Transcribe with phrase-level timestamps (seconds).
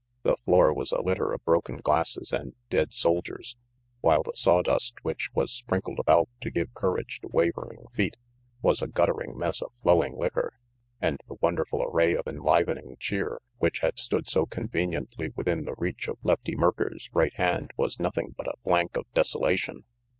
[0.23, 3.55] The floor was a litter of broken glasses and "dead soldiers,"
[3.99, 8.15] while the saw dust which was sprinkled about to give courage to wavering feet
[8.63, 10.53] was a guttering mess of flowing liquor,
[10.99, 16.07] and the wonderful array of enlivening cheer which had stood so conveniently within the reach
[16.07, 19.83] of Lefty Merker's right hand was nothing but a blank of desolation.